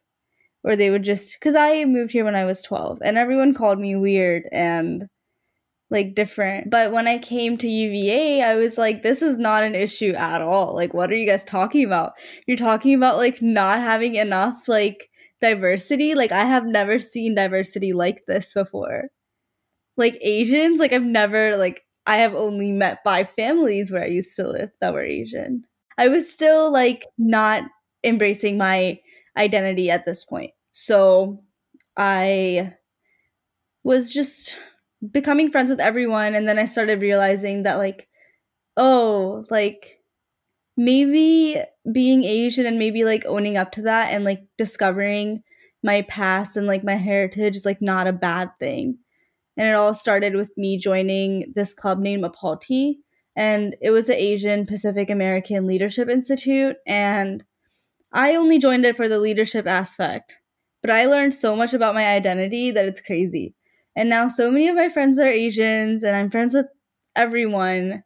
[0.65, 3.81] Or they would just cuz I moved here when I was 12 and everyone called
[3.81, 5.09] me weird and
[5.91, 6.71] like different.
[6.71, 10.41] But when I came to UVA, I was like this is not an issue at
[10.43, 10.75] all.
[10.75, 12.13] Like what are you guys talking about?
[12.47, 16.15] You're talking about like not having enough like diversity.
[16.15, 19.09] Like I have never seen diversity like this before.
[19.97, 24.35] Like Asians, like I've never like I have only met five families where I used
[24.37, 25.65] to live that were Asian.
[25.99, 27.65] I was still like not
[28.03, 28.99] embracing my
[29.37, 30.53] identity at this point.
[30.73, 31.43] So
[31.97, 32.75] I
[33.85, 34.57] was just
[35.11, 38.09] becoming friends with everyone and then I started realizing that like
[38.77, 39.99] oh, like
[40.77, 45.43] maybe being Asian and maybe like owning up to that and like discovering
[45.83, 48.97] my past and like my heritage is like not a bad thing.
[49.57, 52.95] And it all started with me joining this club named Apalti,
[53.37, 56.77] and it was the Asian Pacific American Leadership Institute.
[56.87, 57.45] And
[58.13, 60.39] I only joined it for the leadership aspect,
[60.83, 63.55] but I learned so much about my identity that it's crazy.
[63.97, 66.67] And now so many of my friends are Asians, and I'm friends with
[67.17, 68.03] everyone.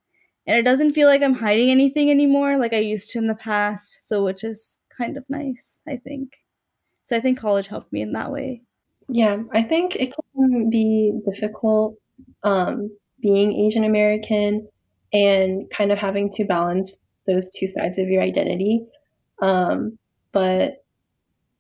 [0.47, 3.35] And it doesn't feel like I'm hiding anything anymore like I used to in the
[3.35, 6.33] past, so which is kind of nice, I think.
[7.05, 8.63] So I think college helped me in that way.
[9.09, 11.97] Yeah, I think it can be difficult
[12.43, 12.91] um,
[13.21, 14.69] being Asian American
[15.13, 18.85] and kind of having to balance those two sides of your identity.
[19.41, 19.99] Um,
[20.33, 20.85] but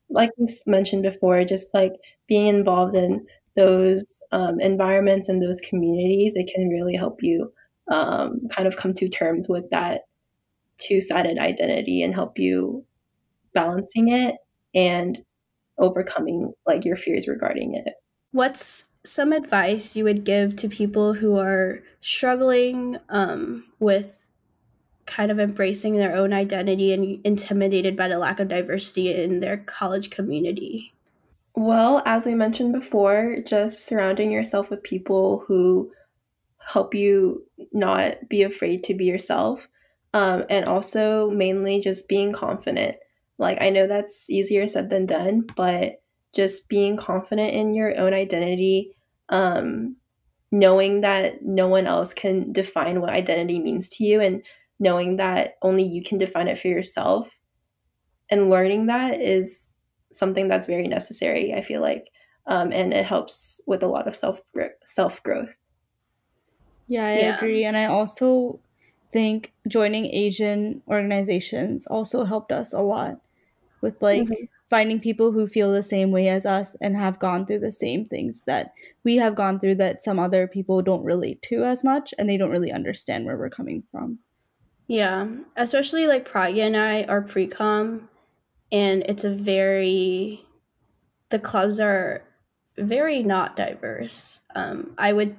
[0.08, 1.92] like we mentioned before, just like
[2.26, 7.52] being involved in those um, environments and those communities, it can really help you
[7.90, 10.02] um, kind of come to terms with that
[10.78, 12.84] two sided identity and help you
[13.54, 14.36] balancing it
[14.74, 15.24] and
[15.78, 17.94] overcoming like your fears regarding it.
[18.32, 24.25] What's some advice you would give to people who are struggling um, with
[25.06, 29.58] kind of embracing their own identity and intimidated by the lack of diversity in their
[29.58, 30.92] college community?
[31.54, 35.90] Well, as we mentioned before, just surrounding yourself with people who
[36.58, 39.66] help you not be afraid to be yourself.
[40.12, 42.96] Um, and also, mainly just being confident.
[43.38, 46.02] Like, I know that's easier said than done, but
[46.34, 48.96] just being confident in your own identity
[49.28, 49.96] um,
[50.52, 54.42] knowing that no one else can define what identity means to you and
[54.78, 57.28] knowing that only you can define it for yourself
[58.30, 59.76] and learning that is
[60.12, 62.08] something that's very necessary i feel like
[62.48, 64.40] um, and it helps with a lot of self
[64.84, 65.54] self growth
[66.86, 67.36] yeah i yeah.
[67.36, 68.60] agree and i also
[69.12, 73.20] think joining asian organizations also helped us a lot
[73.80, 77.46] with like mm-hmm finding people who feel the same way as us and have gone
[77.46, 78.72] through the same things that
[79.04, 82.36] we have gone through that some other people don't relate to as much and they
[82.36, 84.18] don't really understand where we're coming from.
[84.88, 88.08] Yeah, especially like Pragya and I are pre-comm
[88.72, 90.44] and it's a very
[91.30, 92.24] the clubs are
[92.78, 94.40] very not diverse.
[94.54, 95.36] Um I would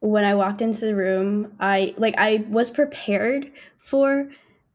[0.00, 4.30] when I walked into the room, I like I was prepared for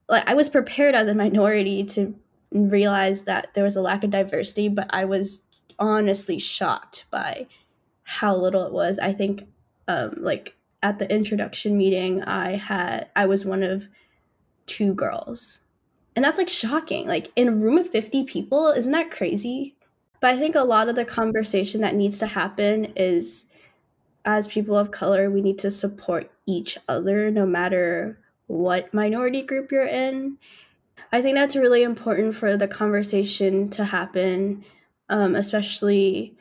[0.09, 2.15] like I was prepared as a minority to
[2.51, 5.41] realize that there was a lack of diversity, but I was
[5.79, 7.47] honestly shocked by
[8.03, 8.99] how little it was.
[8.99, 9.47] I think
[9.87, 13.87] um, like at the introduction meeting, I had I was one of
[14.65, 15.59] two girls.
[16.15, 17.07] And that's like shocking.
[17.07, 19.75] Like in a room of 50 people, isn't that crazy?
[20.19, 23.45] But I think a lot of the conversation that needs to happen is
[24.25, 29.71] as people of color, we need to support each other no matter what minority group
[29.71, 30.37] you're in.
[31.11, 34.65] I think that's really important for the conversation to happen,
[35.07, 36.35] um, especially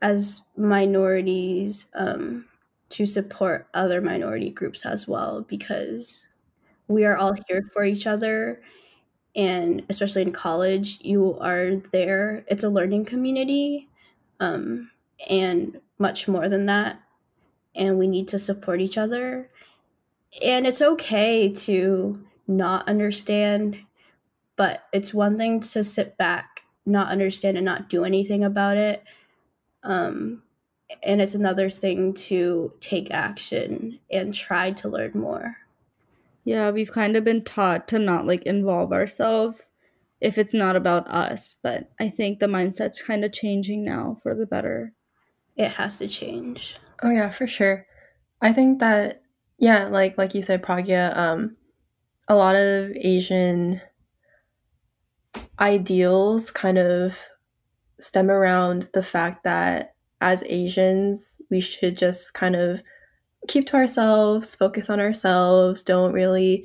[0.00, 2.44] as minorities um,
[2.92, 6.26] to support other minority groups as well, because
[6.88, 8.62] we are all here for each other.
[9.34, 12.44] And especially in college, you are there.
[12.48, 13.88] It's a learning community
[14.40, 14.90] um,
[15.28, 17.00] and much more than that.
[17.74, 19.48] And we need to support each other.
[20.42, 23.78] And it's okay to not understand,
[24.56, 29.02] but it's one thing to sit back, not understand, and not do anything about it.
[29.82, 30.42] Um,
[31.02, 35.56] and it's another thing to take action and try to learn more.
[36.44, 39.70] Yeah, we've kind of been taught to not like involve ourselves
[40.20, 44.34] if it's not about us, but I think the mindset's kind of changing now for
[44.34, 44.92] the better.
[45.56, 46.76] It has to change.
[47.02, 47.86] Oh yeah, for sure.
[48.40, 49.22] I think that
[49.58, 51.56] yeah, like like you said, Pragya, um,
[52.28, 53.80] a lot of Asian
[55.58, 57.18] ideals kind of
[58.00, 59.91] stem around the fact that
[60.22, 62.80] as Asians, we should just kind of
[63.48, 66.64] keep to ourselves, focus on ourselves, don't really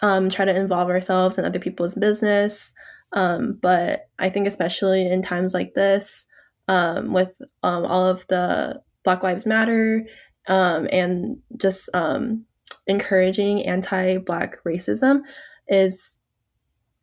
[0.00, 2.72] um, try to involve ourselves in other people's business.
[3.14, 6.24] Um, but I think, especially in times like this,
[6.68, 7.32] um, with
[7.64, 10.06] um, all of the Black Lives Matter
[10.46, 12.44] um, and just um,
[12.86, 15.22] encouraging anti Black racism,
[15.66, 16.20] is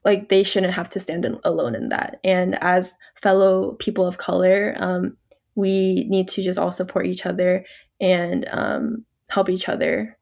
[0.05, 2.21] like they shouldn't have to stand in, alone in that.
[2.23, 4.75] And as fellow people of color,
[5.59, 7.65] we need to just all support each other
[7.99, 10.17] and um, help each other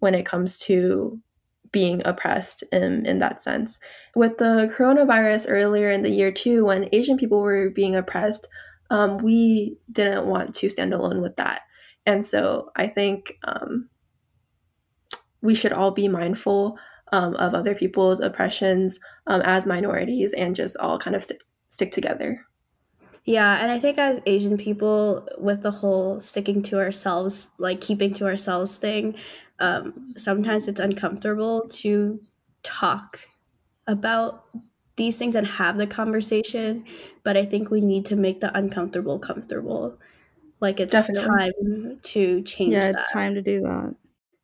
[0.00, 1.20] when it comes to
[1.72, 3.78] being oppressed in, in that sense.
[4.16, 8.48] With the coronavirus earlier in the year, too, when Asian people were being oppressed,
[8.90, 11.60] um, we didn't want to stand alone with that.
[12.04, 13.88] And so I think um,
[15.40, 16.76] we should all be mindful
[17.12, 18.98] um, of other people's oppressions
[19.28, 22.44] um, as minorities and just all kind of st- stick together.
[23.24, 28.14] Yeah, and I think as Asian people, with the whole sticking to ourselves, like keeping
[28.14, 29.14] to ourselves thing,
[29.58, 32.20] um, sometimes it's uncomfortable to
[32.62, 33.28] talk
[33.86, 34.46] about
[34.96, 36.84] these things and have the conversation.
[37.22, 39.98] But I think we need to make the uncomfortable comfortable.
[40.60, 41.24] Like it's Definitely.
[41.24, 42.72] time to change.
[42.72, 43.94] Yeah, it's time to do that.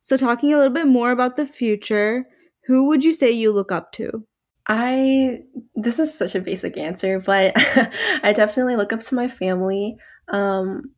[0.01, 2.25] So, talking a little bit more about the future,
[2.65, 4.25] who would you say you look up to?
[4.67, 5.39] I
[5.75, 7.53] this is such a basic answer, but
[8.23, 9.97] I definitely look up to my family.
[10.29, 10.91] Um,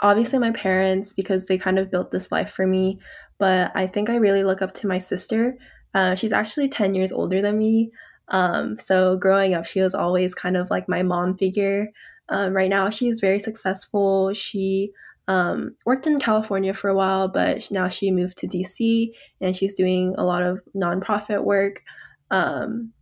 [0.00, 2.98] obviously my parents because they kind of built this life for me,
[3.38, 5.56] but I think I really look up to my sister.
[5.94, 7.90] Uh, she's actually 10 years older than me.
[8.28, 11.88] Um, so growing up, she was always kind of like my mom figure.
[12.28, 14.34] Um, right now, she's very successful.
[14.34, 14.90] She
[15.28, 19.74] um, worked in California for a while, but now she moved to DC and she's
[19.74, 21.82] doing a lot of nonprofit work.
[22.30, 22.92] Um,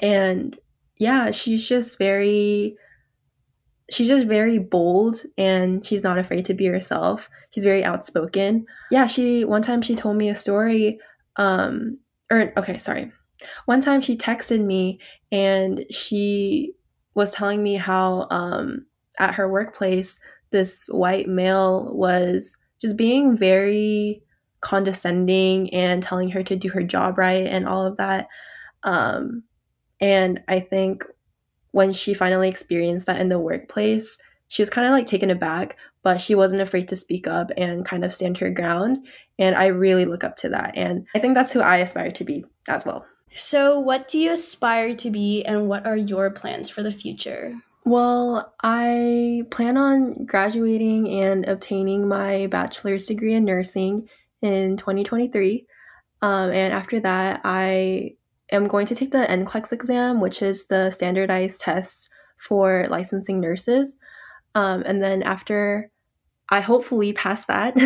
[0.00, 0.58] and
[0.98, 2.76] yeah, she's just very
[3.90, 7.30] she's just very bold and she's not afraid to be herself.
[7.50, 8.66] She's very outspoken.
[8.90, 10.98] Yeah, she one time she told me a story
[11.36, 11.98] um
[12.30, 13.12] or okay, sorry.
[13.66, 15.00] One time she texted me
[15.32, 16.74] and she
[17.14, 18.86] was telling me how um
[19.18, 24.22] at her workplace this white male was just being very
[24.60, 28.28] condescending and telling her to do her job right and all of that.
[28.82, 29.44] Um
[30.00, 31.04] and I think
[31.72, 35.76] when she finally experienced that in the workplace, she was kind of like taken aback,
[36.02, 39.06] but she wasn't afraid to speak up and kind of stand her ground.
[39.38, 40.72] And I really look up to that.
[40.74, 43.04] And I think that's who I aspire to be as well.
[43.34, 47.54] So, what do you aspire to be, and what are your plans for the future?
[47.84, 54.08] Well, I plan on graduating and obtaining my bachelor's degree in nursing
[54.42, 55.66] in 2023.
[56.22, 58.16] Um, and after that, I
[58.50, 63.96] am going to take the NCLEX exam, which is the standardized test for licensing nurses.
[64.54, 65.90] Um, and then after
[66.50, 67.76] I hopefully pass that,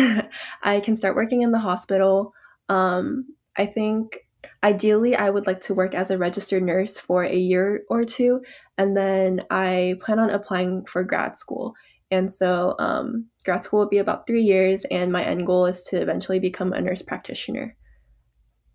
[0.63, 2.33] I can start working in the hospital.
[2.69, 3.25] Um,
[3.57, 4.19] I think
[4.63, 8.41] ideally I would like to work as a registered nurse for a year or two,
[8.77, 11.75] and then I plan on applying for grad school.
[12.09, 15.81] And so, um, grad school will be about three years, and my end goal is
[15.83, 17.75] to eventually become a nurse practitioner.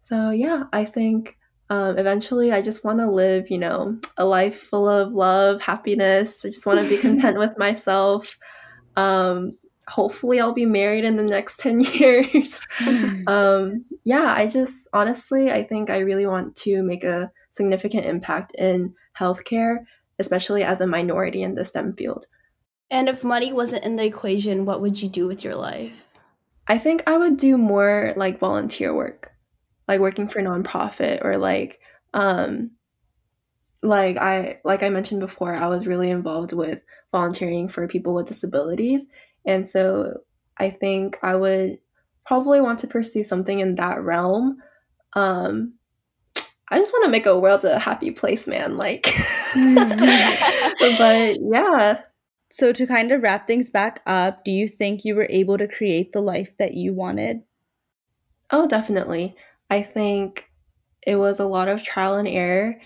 [0.01, 1.38] So, yeah, I think
[1.70, 6.44] um, eventually i just want to live you know a life full of love happiness.
[6.44, 8.38] I just want to be content with myself.
[8.96, 9.56] Um,
[9.86, 12.60] hopefully i'll be married in the next 10 years.
[13.26, 18.54] Um, yeah i just honestly i think i really want to make a significant impact
[18.56, 19.78] in healthcare
[20.18, 22.26] especially as a minority in the stem field.
[22.90, 25.92] And if money wasn't in the equation what would you do with your life?
[26.66, 29.32] I think i would do more like volunteer work
[29.89, 31.80] like working for a nonprofit or like
[32.14, 32.70] um
[33.82, 36.80] like I like I mentioned before, I was really involved with
[37.12, 39.07] volunteering for people with disabilities.
[39.47, 40.18] And so
[40.59, 41.78] I think I would
[42.26, 44.59] probably want to pursue something in that realm.
[45.14, 45.74] Um
[46.70, 48.76] I just want to make a world a happy place, man.
[48.76, 49.05] Like
[49.55, 52.03] but yeah.
[52.51, 55.68] So to kind of wrap things back up, do you think you were able to
[55.68, 57.43] create the life that you wanted?
[58.51, 59.36] Oh, definitely.
[59.70, 60.50] I think
[61.06, 62.76] it was a lot of trial and error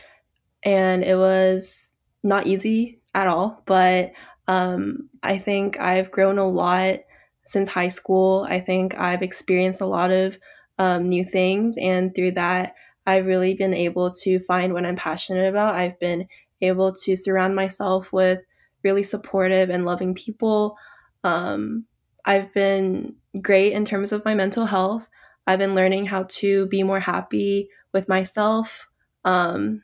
[0.64, 3.62] and it was not easy at all.
[3.66, 4.12] But
[4.48, 7.00] um, I think I've grown a lot
[7.46, 8.46] since high school.
[8.48, 10.38] I think I've experienced a lot of
[10.78, 12.74] um, new things, and through that,
[13.06, 15.74] I've really been able to find what I'm passionate about.
[15.74, 16.26] I've been
[16.60, 18.40] able to surround myself with
[18.82, 20.76] really supportive and loving people.
[21.24, 21.84] Um,
[22.24, 25.06] I've been great in terms of my mental health.
[25.47, 28.88] I've been learning how to be more happy with myself.
[29.24, 29.82] Um,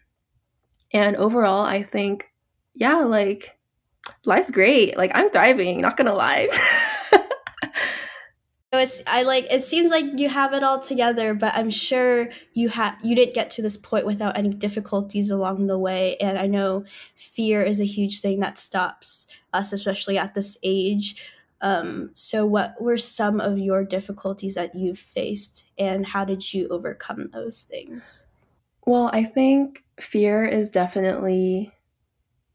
[0.92, 2.28] and overall, I think,
[2.74, 3.58] yeah, like
[4.24, 4.96] life's great.
[4.96, 6.48] Like I'm thriving, not gonna lie.
[8.72, 12.28] So it's I like it seems like you have it all together, but I'm sure
[12.52, 16.18] you had you didn't get to this point without any difficulties along the way.
[16.18, 16.84] And I know
[17.16, 21.16] fear is a huge thing that stops us, especially at this age.
[21.60, 26.68] Um, so what were some of your difficulties that you've faced and how did you
[26.68, 28.26] overcome those things?
[28.86, 31.72] Well, I think fear is definitely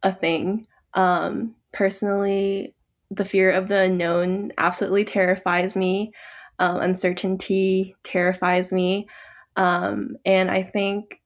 [0.03, 0.67] a thing.
[0.93, 2.75] Um, personally,
[3.11, 6.11] the fear of the unknown absolutely terrifies me.
[6.59, 9.07] Um, uncertainty terrifies me.
[9.55, 11.21] Um, and I think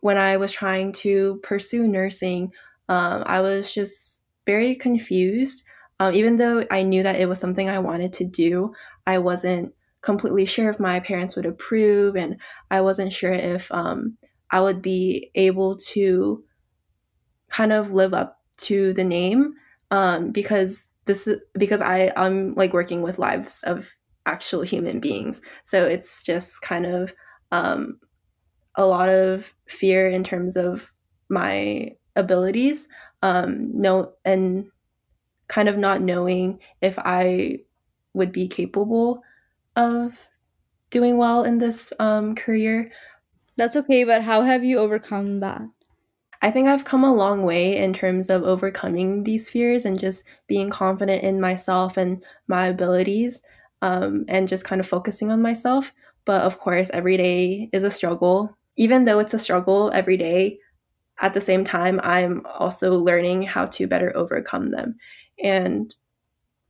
[0.00, 2.52] when I was trying to pursue nursing,
[2.88, 5.64] um, I was just very confused.
[6.00, 8.72] Um, even though I knew that it was something I wanted to do,
[9.06, 12.40] I wasn't completely sure if my parents would approve, and
[12.70, 14.16] I wasn't sure if um,
[14.50, 16.44] I would be able to
[17.48, 19.54] kind of live up to the name
[19.90, 23.90] um, because this is because I I'm like working with lives of
[24.26, 27.14] actual human beings, so it's just kind of
[27.50, 27.98] um,
[28.76, 30.90] a lot of fear in terms of
[31.28, 32.88] my abilities.
[33.22, 34.66] Um, no, and
[35.48, 37.60] kind of not knowing if I
[38.14, 39.22] would be capable
[39.76, 40.12] of
[40.90, 42.90] doing well in this um, career.
[43.56, 45.62] That's okay, but how have you overcome that?
[46.40, 50.24] I think I've come a long way in terms of overcoming these fears and just
[50.46, 53.42] being confident in myself and my abilities
[53.82, 55.92] um, and just kind of focusing on myself.
[56.24, 58.56] But of course, every day is a struggle.
[58.76, 60.58] Even though it's a struggle every day,
[61.20, 64.96] at the same time, I'm also learning how to better overcome them.
[65.42, 65.94] And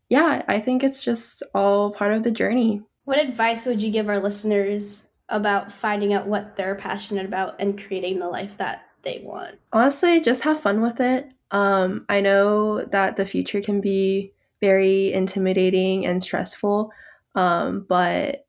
[0.09, 2.83] yeah, I think it's just all part of the journey.
[3.05, 7.83] What advice would you give our listeners about finding out what they're passionate about and
[7.83, 9.59] creating the life that they want?
[9.73, 11.29] Honestly, just have fun with it.
[11.51, 16.91] Um, I know that the future can be very intimidating and stressful,
[17.35, 18.47] um, but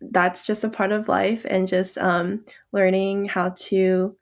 [0.00, 4.16] that's just a part of life and just um, learning how to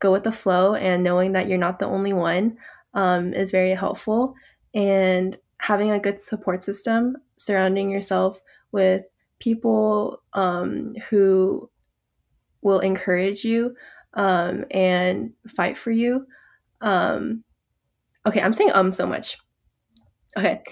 [0.00, 2.56] go with the flow and knowing that you're not the only one
[2.94, 4.34] um, is very helpful.
[4.74, 8.40] And having a good support system, surrounding yourself
[8.72, 9.04] with
[9.38, 11.70] people um, who
[12.62, 13.74] will encourage you
[14.14, 16.26] um, and fight for you.
[16.80, 17.44] Um,
[18.26, 19.36] okay, I'm saying um so much.
[20.36, 20.62] Okay.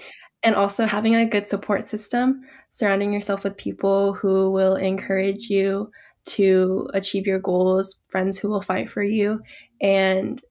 [0.43, 5.89] And also having a good support system, surrounding yourself with people who will encourage you
[6.25, 9.41] to achieve your goals, friends who will fight for you.
[9.81, 10.41] And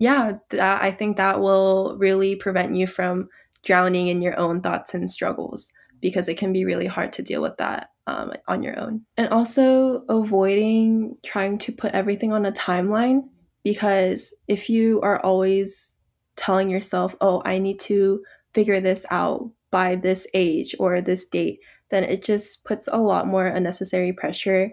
[0.00, 3.28] yeah, that, I think that will really prevent you from
[3.62, 5.70] drowning in your own thoughts and struggles
[6.00, 9.02] because it can be really hard to deal with that um, on your own.
[9.18, 13.28] And also avoiding trying to put everything on a timeline
[13.62, 15.94] because if you are always
[16.34, 18.22] telling yourself, oh, I need to
[18.54, 23.26] figure this out by this age or this date, then it just puts a lot
[23.26, 24.70] more unnecessary pressure.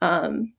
[0.00, 0.52] Um,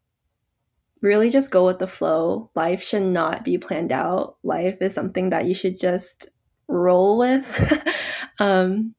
[1.01, 2.51] really just go with the flow.
[2.55, 4.37] Life should not be planned out.
[4.43, 6.27] Life is something that you should just
[6.67, 7.93] roll with.
[8.39, 8.95] um,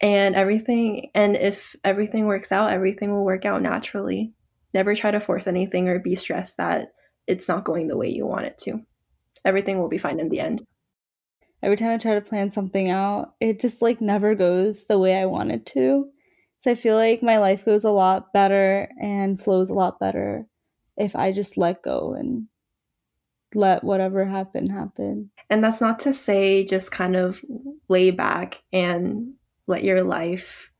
[0.00, 4.34] and everything and if everything works out everything will work out naturally
[4.74, 6.92] never try to force anything or be stressed that
[7.26, 8.80] it's not going the way you want it to
[9.44, 10.62] everything will be fine in the end
[11.62, 15.16] every time i try to plan something out it just like never goes the way
[15.16, 16.06] i want it to
[16.60, 20.46] so i feel like my life goes a lot better and flows a lot better
[20.96, 22.46] if i just let go and
[23.54, 27.44] let whatever happen happen and that's not to say just kind of
[27.88, 29.34] lay back and
[29.66, 30.70] let your life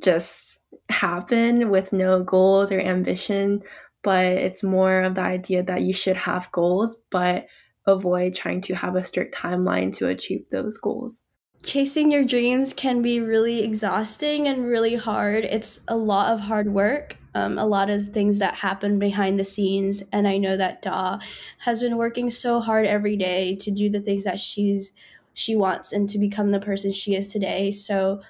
[0.00, 3.62] just happen with no goals or ambition,
[4.02, 7.46] but it's more of the idea that you should have goals, but
[7.86, 11.24] avoid trying to have a strict timeline to achieve those goals.
[11.62, 15.44] Chasing your dreams can be really exhausting and really hard.
[15.44, 19.44] It's a lot of hard work, um, a lot of things that happen behind the
[19.44, 20.02] scenes.
[20.10, 21.20] And I know that Da
[21.58, 24.92] has been working so hard every day to do the things that she's
[25.34, 27.70] she wants and to become the person she is today.
[27.70, 28.20] So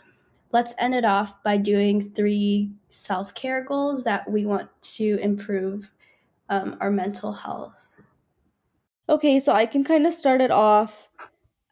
[0.52, 5.90] let's end it off by doing three self care goals that we want to improve
[6.50, 7.94] um, our mental health.
[9.08, 11.08] Okay, so I can kind of start it off.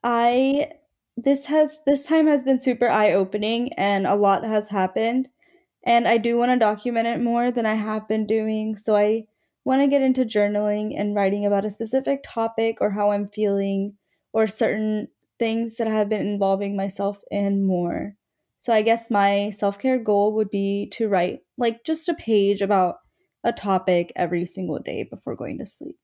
[0.03, 0.69] I
[1.25, 5.29] this has this time has been super eye opening and a lot has happened
[5.85, 8.77] and I do want to document it more than I have been doing.
[8.77, 9.25] So I
[9.65, 13.95] want to get into journaling and writing about a specific topic or how I'm feeling
[14.33, 15.09] or certain
[15.39, 18.15] things that I have been involving myself in more.
[18.59, 22.97] So I guess my self-care goal would be to write like just a page about
[23.43, 25.97] a topic every single day before going to sleep.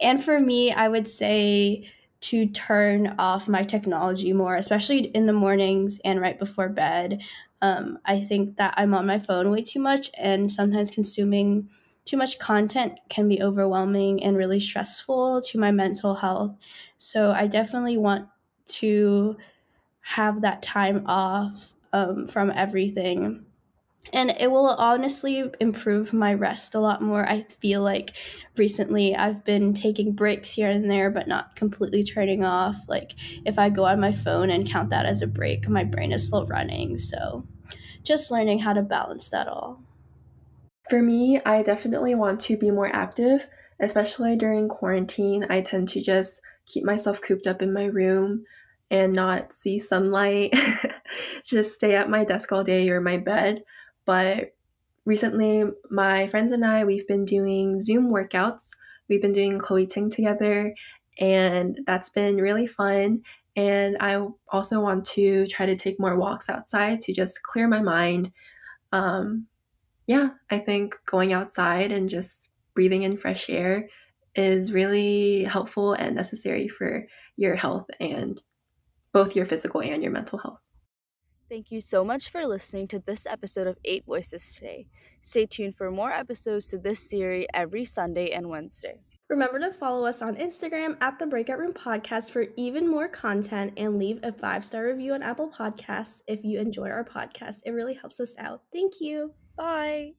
[0.00, 1.90] And for me, I would say
[2.20, 7.22] to turn off my technology more, especially in the mornings and right before bed.
[7.62, 11.68] Um, I think that I'm on my phone way too much, and sometimes consuming
[12.04, 16.56] too much content can be overwhelming and really stressful to my mental health.
[16.98, 18.28] So I definitely want
[18.68, 19.36] to
[20.02, 23.46] have that time off um, from everything.
[24.12, 27.28] And it will honestly improve my rest a lot more.
[27.28, 28.12] I feel like
[28.56, 32.76] recently I've been taking breaks here and there, but not completely turning off.
[32.88, 36.12] Like if I go on my phone and count that as a break, my brain
[36.12, 36.96] is still running.
[36.96, 37.46] So
[38.02, 39.82] just learning how to balance that all.
[40.88, 43.46] For me, I definitely want to be more active,
[43.78, 45.46] especially during quarantine.
[45.50, 48.44] I tend to just keep myself cooped up in my room
[48.90, 50.54] and not see sunlight,
[51.44, 53.62] just stay at my desk all day or my bed.
[54.08, 54.54] But
[55.04, 58.70] recently, my friends and I, we've been doing Zoom workouts.
[59.06, 60.74] We've been doing Chloe Ting together,
[61.18, 63.20] and that's been really fun.
[63.54, 67.82] And I also want to try to take more walks outside to just clear my
[67.82, 68.32] mind.
[68.92, 69.46] Um,
[70.06, 73.90] yeah, I think going outside and just breathing in fresh air
[74.34, 77.04] is really helpful and necessary for
[77.36, 78.40] your health and
[79.12, 80.60] both your physical and your mental health.
[81.48, 84.86] Thank you so much for listening to this episode of Eight Voices today.
[85.22, 89.00] Stay tuned for more episodes to this series every Sunday and Wednesday.
[89.30, 93.74] Remember to follow us on Instagram at the Breakout Room Podcast for even more content
[93.76, 97.60] and leave a five star review on Apple Podcasts if you enjoy our podcast.
[97.64, 98.62] It really helps us out.
[98.72, 99.34] Thank you.
[99.56, 100.18] Bye.